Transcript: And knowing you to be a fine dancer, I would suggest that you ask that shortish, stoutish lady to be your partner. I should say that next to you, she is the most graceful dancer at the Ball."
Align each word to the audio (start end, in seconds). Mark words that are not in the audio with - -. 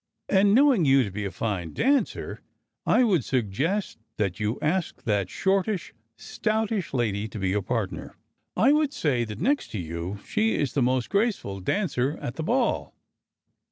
And 0.29 0.55
knowing 0.55 0.83
you 0.83 1.03
to 1.03 1.11
be 1.11 1.25
a 1.25 1.29
fine 1.29 1.73
dancer, 1.73 2.41
I 2.87 3.03
would 3.03 3.23
suggest 3.23 3.99
that 4.17 4.39
you 4.39 4.57
ask 4.59 5.03
that 5.03 5.29
shortish, 5.29 5.93
stoutish 6.17 6.91
lady 6.91 7.27
to 7.27 7.37
be 7.37 7.49
your 7.49 7.61
partner. 7.61 8.17
I 8.57 8.71
should 8.71 8.93
say 8.93 9.25
that 9.25 9.39
next 9.39 9.67
to 9.73 9.77
you, 9.79 10.17
she 10.25 10.55
is 10.55 10.73
the 10.73 10.81
most 10.81 11.11
graceful 11.11 11.59
dancer 11.59 12.17
at 12.19 12.35
the 12.35 12.41
Ball." 12.41 12.95